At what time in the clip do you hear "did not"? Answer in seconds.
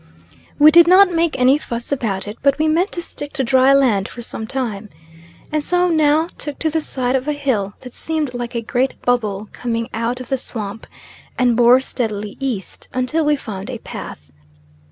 0.71-1.11